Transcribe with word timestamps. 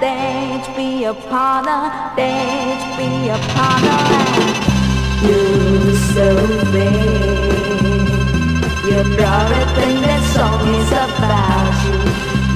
dance, 0.00 0.68
be 0.76 1.04
a 1.04 1.14
partner, 1.14 1.90
dance, 2.16 2.84
be 2.96 3.28
a 3.28 3.38
partner. 3.54 4.00
You're 5.24 5.94
so 6.14 6.28
vain. 6.72 8.06
You 8.86 8.98
probably 9.16 9.64
think 9.76 9.96
that 10.06 10.22
song 10.34 10.62
is 10.78 10.90
about 11.04 11.74
you. 11.84 11.98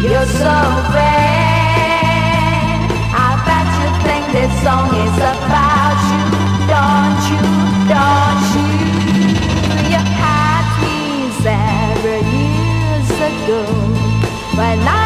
You're 0.04 0.30
so 0.42 0.56
vain. 0.94 2.80
I 3.14 3.30
bet 3.46 3.68
you 3.80 3.88
think 4.06 4.24
this 4.36 4.52
song 4.62 4.88
is 5.06 5.16
about 5.32 5.98
you, 6.10 6.22
don't 6.72 7.22
you? 7.30 7.42
Don't 7.92 8.44
you? 8.54 8.68
You 9.90 10.00
had 10.22 10.66
me 10.82 10.98
several 11.44 12.22
years 12.36 13.10
ago 13.30 14.10
but 14.60 14.76
now. 14.84 14.99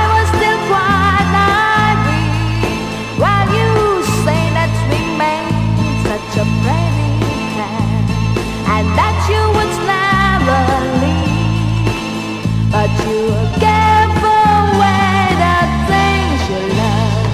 But 12.85 13.01
you 13.09 13.33
gave 13.65 14.13
away 14.13 15.25
the 15.45 15.59
things 15.89 16.39
you 16.53 16.61
love 16.77 17.25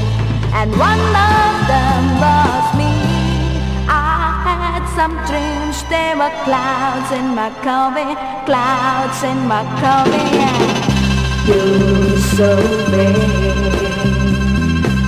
And 0.54 0.70
one 0.78 1.04
of 1.34 1.52
them 1.72 2.02
was 2.22 2.66
me 2.78 2.94
I 3.90 4.46
had 4.46 4.84
some 4.94 5.18
dreams, 5.26 5.82
there 5.90 6.14
were 6.14 6.30
clouds 6.46 7.10
in 7.18 7.34
my 7.34 7.50
coffee 7.66 8.14
Clouds 8.46 9.20
in 9.26 9.38
my 9.50 9.66
coffee 9.82 10.38
You 11.50 12.16
so 12.38 12.50
big 12.94 13.80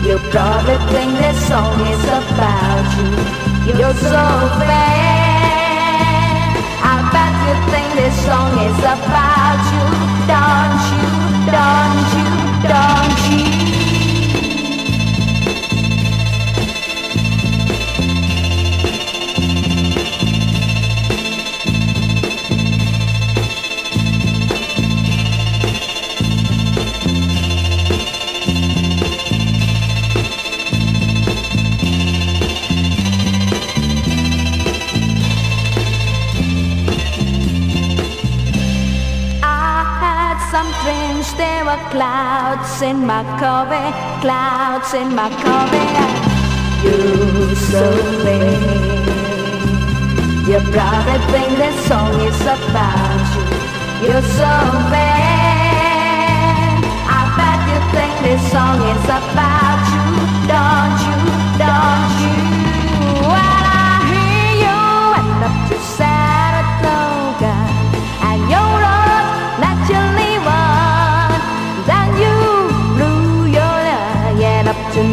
you 0.02 0.18
probably 0.32 0.78
think 0.90 1.12
this 1.22 1.38
song 1.46 1.78
is 1.86 2.04
about 2.18 2.86
you. 2.98 3.78
You're 3.78 3.94
so 3.94 4.24
bad. 4.66 6.56
I 6.82 6.96
bet 7.14 7.34
you 7.46 7.54
think 7.70 7.88
this 7.94 8.16
song 8.26 8.52
is 8.66 8.78
about. 8.80 9.41
my 43.22 43.38
cover, 43.38 43.92
clouds 44.20 44.94
in 44.94 45.14
my 45.14 45.30
cover. 45.42 45.86
You 46.82 47.54
so 47.54 47.84
vain. 48.24 48.62
You 50.48 50.58
probably 50.74 51.18
think 51.30 51.52
that 51.62 51.76
song 51.86 52.14
is 52.20 52.40
about 52.40 53.22
you. 53.34 53.44
You're 54.08 54.26
so 54.40 54.54
bad. 54.90 56.82
I 57.06 57.20
bet 57.38 57.60
you 57.70 57.80
think 57.94 58.14
this 58.26 58.42
song 58.50 58.78
is 58.90 59.04
about 59.04 59.81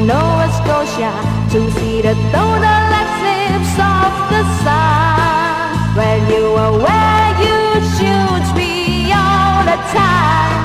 Nova 0.05 0.47
Scotia 0.59 1.11
to 1.51 1.59
see 1.71 2.01
the 2.01 2.15
total 2.31 2.83
eclipse 3.03 3.75
of 3.75 4.11
the 4.31 4.43
sun. 4.63 5.75
When 5.99 6.19
you 6.31 6.45
are 6.55 6.71
where 6.71 7.31
you 7.43 7.59
should 7.95 8.45
be 8.55 9.11
all 9.11 9.59
the 9.67 9.75
time, 9.91 10.55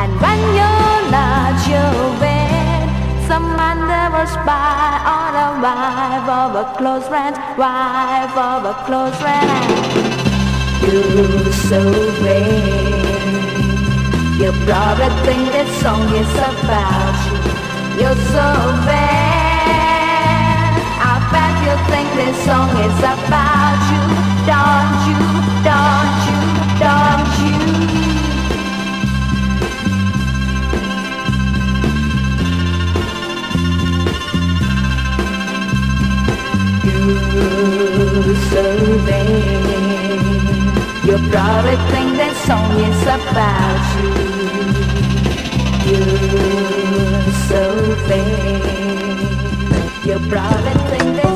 and 0.00 0.12
when 0.22 0.40
you're 0.56 1.02
not, 1.12 1.56
you're 1.68 2.24
in 2.24 2.88
some 3.28 3.60
underworld 3.60 4.28
spy 4.28 5.04
or 5.12 5.28
the 5.36 5.48
wife 5.60 6.28
of 6.42 6.50
a 6.56 6.64
close 6.78 7.06
friend, 7.08 7.36
wife 7.58 8.36
of 8.36 8.64
a 8.64 8.74
close 8.86 9.16
friend. 9.20 9.68
You're 10.80 11.52
so 11.68 11.80
brave. 12.20 13.18
You 14.40 14.52
probably 14.64 15.10
think 15.26 15.52
this 15.52 15.68
song 15.82 16.08
is 16.14 16.32
about 16.32 17.52
you. 17.52 17.57
You're 17.98 18.14
so 18.14 18.46
bad. 18.86 20.72
I 21.02 21.18
bet 21.32 21.54
you 21.64 21.74
think 21.90 22.08
this 22.14 22.36
song 22.46 22.70
is 22.86 22.98
about 22.98 23.80
you. 23.90 24.02
Don't 24.46 24.98
you? 25.08 25.18
Don't 25.66 26.18
you? 26.28 26.38
Don't 26.78 27.32
you? 27.42 27.58
You're 38.24 38.38
so 38.52 38.64
bad. 39.06 40.22
You 41.04 41.16
probably 41.30 41.76
think 41.90 42.10
that 42.20 42.34
song 42.46 42.72
is 42.78 43.02
about 43.02 43.82
you. 43.98 44.10
You're 45.90 46.87
so 47.48 47.96
bad. 48.08 49.24
You 50.04 50.18
probably 50.28 50.74
think 50.90 51.27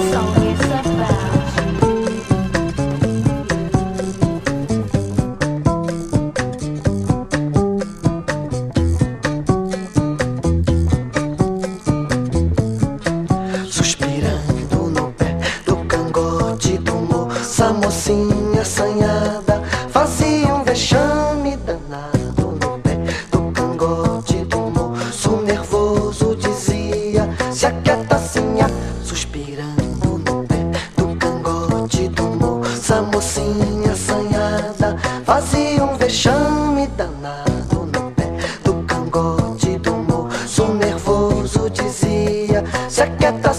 se 28.02 28.08
aquieta 28.08 28.18
sinha 28.18 28.66
Suspirando 29.04 30.18
no 30.18 30.44
pé 30.44 30.56
do 30.96 31.16
cangote 31.16 32.08
do 32.08 32.24
moça, 32.24 33.02
mocinha 33.02 33.92
assanhada 33.92 34.96
Fazia 35.24 35.84
um 35.84 35.96
vexame 35.96 36.86
danado 36.96 37.86
no 37.86 38.10
pé 38.12 38.28
do 38.64 38.74
cangote 38.84 39.78
do 39.78 39.92
moço 39.92 40.74
nervoso 40.74 41.70
Dizia, 41.70 42.64
se 42.88 43.02
aquieta 43.02 43.54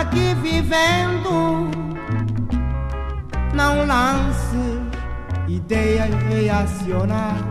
aqui 0.00 0.34
vivendo. 0.34 1.70
Não 3.54 3.84
lances 3.84 4.78
ideias 5.48 6.14
reacionárias. 6.28 7.48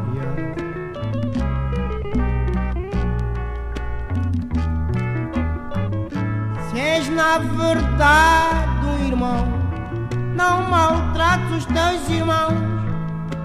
Se 6.69 6.79
és 6.79 7.09
na 7.09 7.39
verdade 7.39 8.85
um 8.85 9.07
irmão, 9.07 9.47
não 10.35 10.61
maltrates 10.69 11.57
os 11.57 11.65
teus 11.65 12.09
irmãos, 12.09 12.53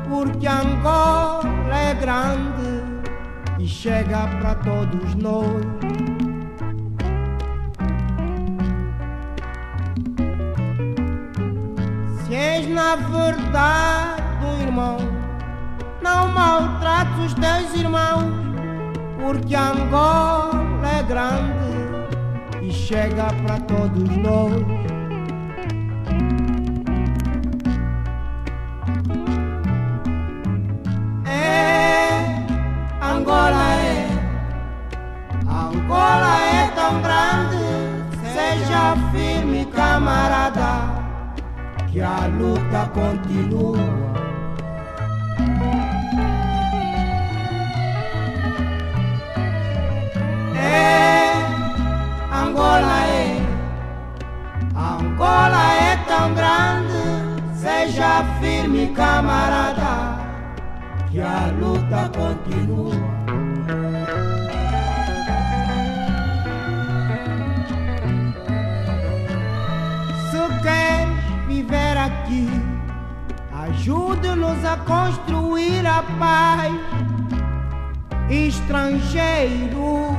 porque 0.08 0.46
Angola 0.46 1.74
é 1.74 1.94
grande 1.94 2.82
e 3.58 3.66
chega 3.66 4.28
para 4.38 4.54
todos 4.56 5.14
nós. 5.16 5.81
Na 12.92 12.96
verdade 12.96 14.22
irmão, 14.60 14.98
não 16.02 16.28
maltrates 16.28 17.24
os 17.24 17.34
teus 17.34 17.74
irmãos, 17.74 18.30
porque 19.18 19.54
Angola 19.54 20.52
é 20.98 21.02
grande 21.02 22.66
e 22.66 22.70
chega 22.70 23.32
para 23.44 23.60
todos 23.60 24.14
nós. 24.18 24.81
A 42.22 42.26
luta 42.28 42.88
continua. 42.94 43.78
É, 50.54 51.32
Angola 52.32 53.06
é, 53.06 53.42
Angola 54.76 55.74
é 55.74 55.96
tão 56.06 56.32
grande, 56.34 57.56
seja 57.56 58.22
firme, 58.40 58.86
camarada, 58.94 60.16
que 61.10 61.20
a 61.20 61.50
luta 61.58 62.08
continua. 62.16 64.01
Aqui, 72.32 72.48
ajude-nos 73.52 74.64
a 74.64 74.76
construir 74.78 75.86
a 75.86 76.02
paz. 76.18 76.72
Estrangeiro, 78.30 80.16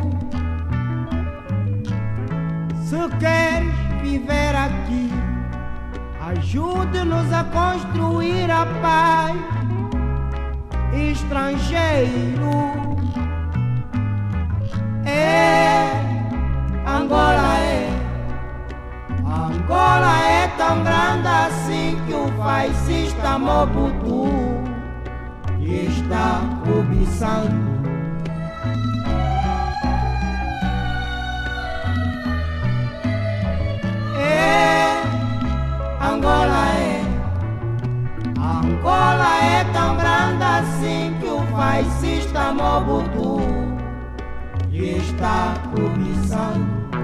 se 2.84 3.18
queres 3.18 3.74
viver 4.02 4.56
aqui, 4.56 5.10
ajude-nos 6.22 7.34
a 7.34 7.44
construir 7.46 8.52
a 8.52 8.66
paz. 8.82 9.36
Estrangeiro, 10.94 12.52
é 15.06 15.90
Angola 16.86 17.58
é, 17.58 17.90
Angola 19.26 20.20
é 20.22 20.48
tão 20.56 20.84
grande 20.84 21.28
assim 21.28 21.63
que 22.06 22.14
o 22.14 22.28
fascista 22.38 23.38
Mobutu 23.40 24.28
está 25.62 26.42
cobiçando. 26.66 27.74
É, 34.20 35.02
Angola 36.02 36.68
é, 36.76 37.02
Angola 38.38 39.44
é 39.44 39.64
tão 39.72 39.96
grande 39.96 40.44
assim 40.44 41.16
que 41.20 41.28
o 41.28 41.42
fascista 41.56 42.52
Mobutu 42.52 43.42
está 44.72 45.54
cobiçando. 45.74 47.03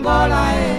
Angola 0.00 0.50
é. 0.54 0.78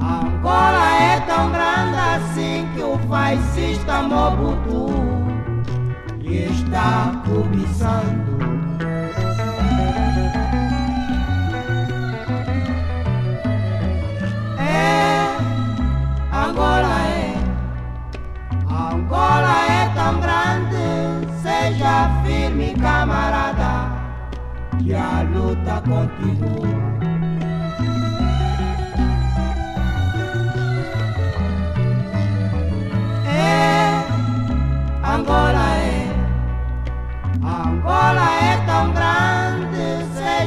Angola 0.00 1.02
é 1.02 1.20
tão 1.20 1.50
grande 1.52 1.98
assim 2.16 2.66
que 2.74 2.80
o 2.80 2.98
fascista 3.10 4.00
Mobutu 4.00 4.88
está 6.22 7.22
cobiçando. 7.26 8.38
É, 14.58 15.36
Angola 16.32 17.00
é, 17.06 17.34
Angola 18.66 19.56
é 19.68 19.92
tão 19.94 20.20
grande, 20.20 21.28
seja 21.42 22.08
firme, 22.24 22.74
camarada, 22.80 23.92
que 24.78 24.94
a 24.94 25.20
luta 25.34 25.82
continua. 25.82 27.03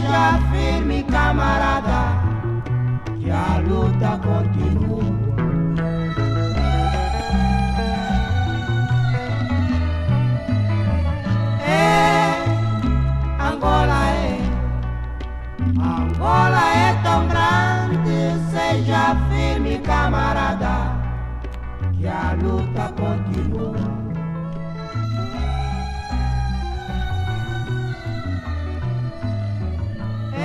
Seja 0.07 0.39
firme, 0.49 1.03
camarada, 1.03 2.23
que 3.19 3.29
a 3.29 3.57
luta 3.59 4.17
continua. 4.23 5.03
É, 11.61 12.31
Angola 13.51 14.07
é, 14.07 14.39
Angola 15.77 16.73
é 16.73 16.93
tão 17.03 17.27
grande, 17.27 18.39
seja 18.49 19.13
firme, 19.29 19.79
camarada, 19.79 20.95
que 21.91 22.07
a 22.07 22.31
luta 22.41 22.93
continua. 22.95 23.96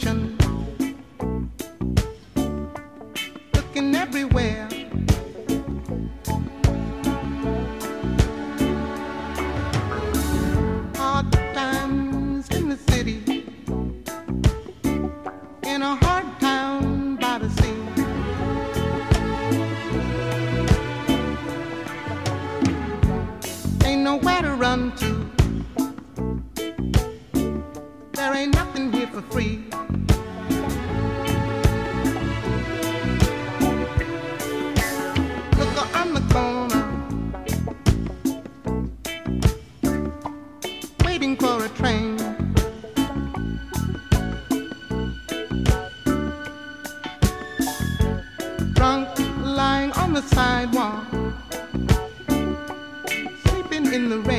山 0.00 0.31
sidewalk, 50.72 51.04
sleeping 53.46 53.92
in 53.92 54.08
the 54.08 54.18
rain. 54.20 54.31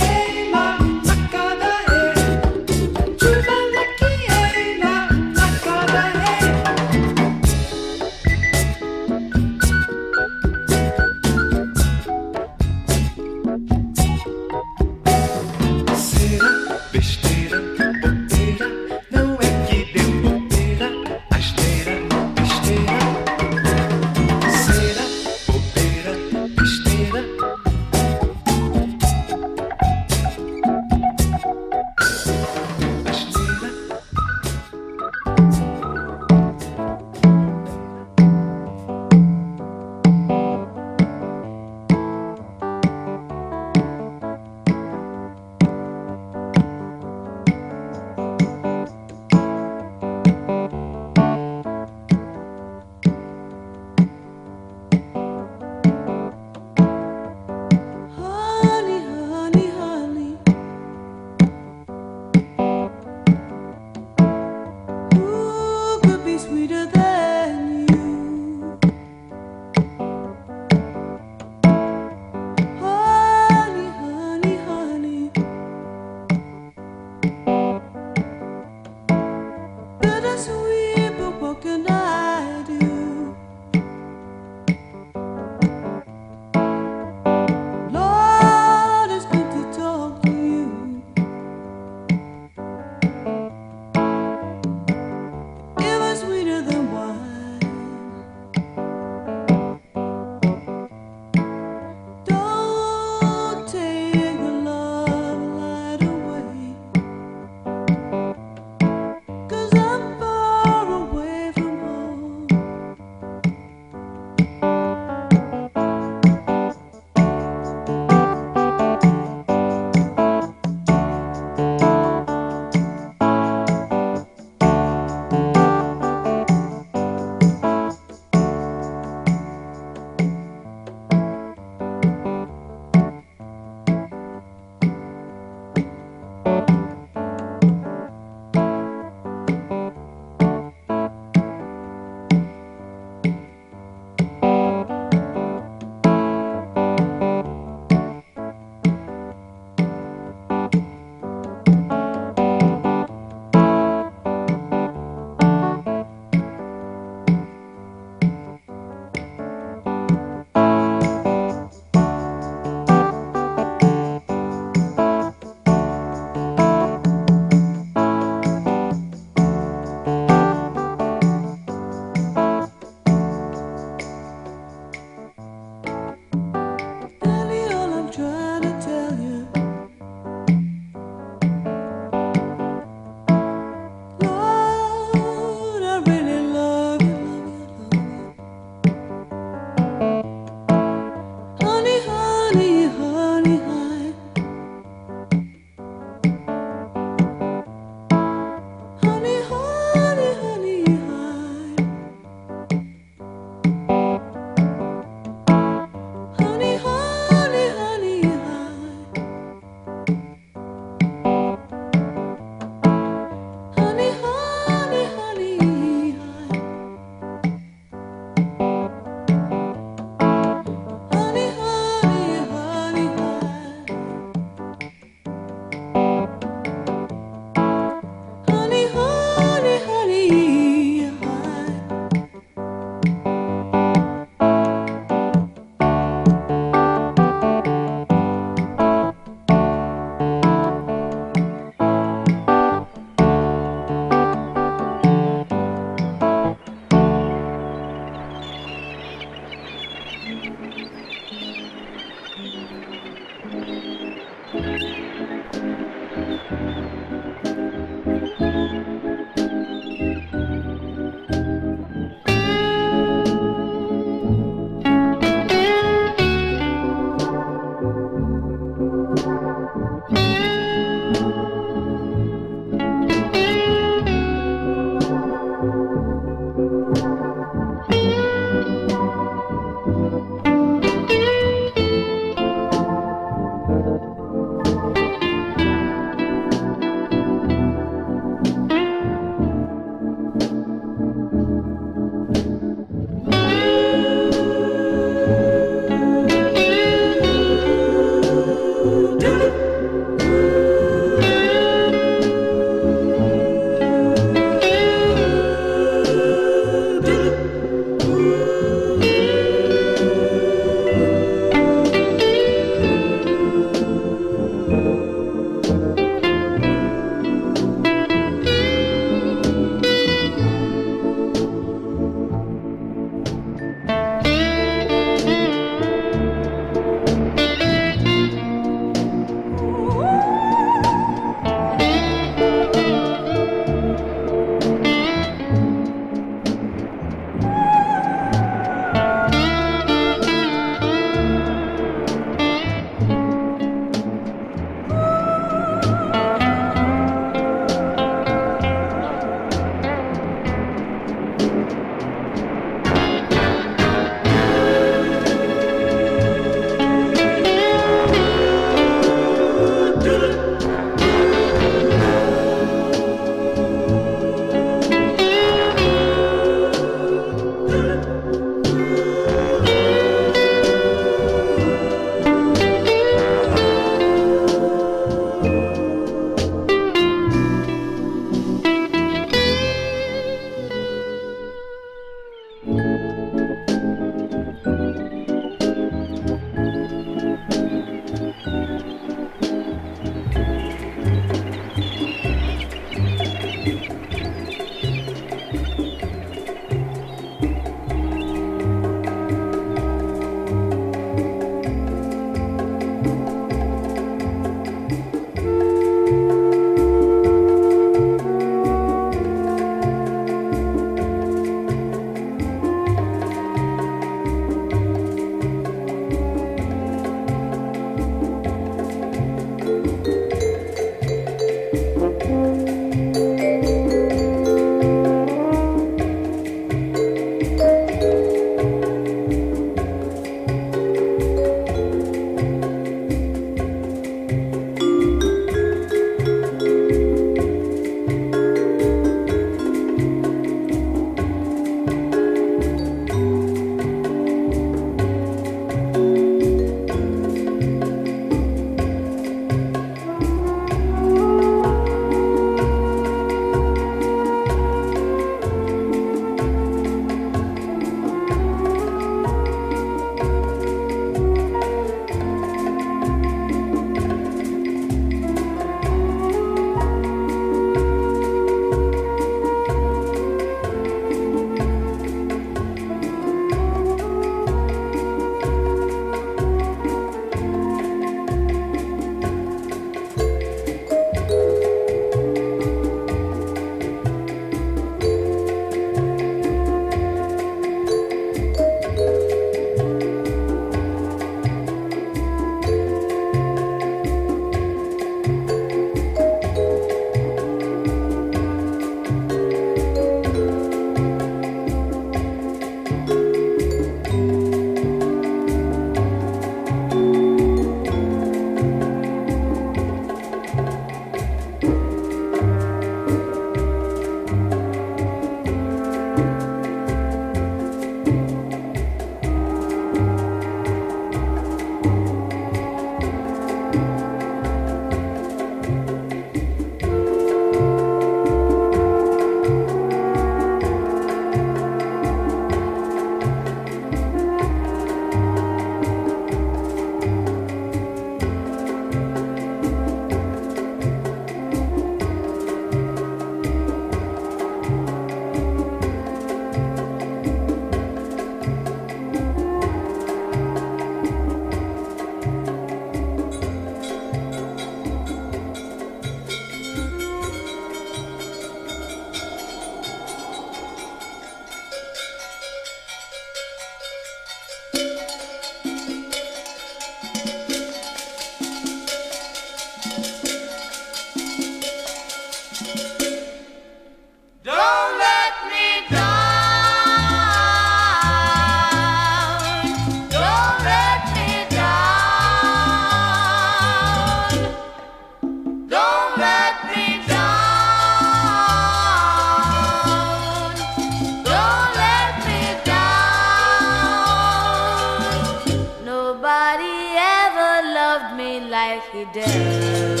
he 599.00 599.06
does. 599.14 600.00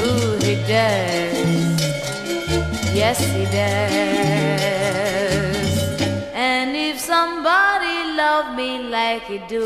Ooh, 0.00 0.38
he 0.46 0.54
does. 0.70 1.34
Yes, 2.94 3.18
he 3.18 3.44
does. 3.46 4.84
And 6.32 6.76
if 6.76 7.00
somebody 7.00 7.96
loved 8.16 8.56
me 8.56 8.78
like 8.88 9.24
he 9.24 9.38
do 9.48 9.64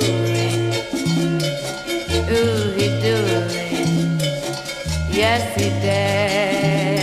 ooh, 2.38 2.72
he 2.78 2.88
do. 3.06 3.16
Yes, 5.10 5.42
he 5.60 5.68
does. 5.84 6.97